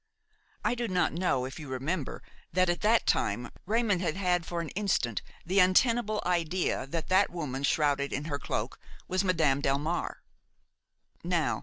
[0.65, 4.59] I do not know if you remember that at that time Raymon had had for
[4.59, 10.21] an instant the untenable idea that that woman shrouded in her cloak was Madame Delmare.